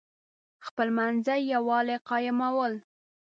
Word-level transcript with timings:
خپلمنځي 0.65 1.39
یوالی 1.53 1.97
قایمول. 2.09 2.73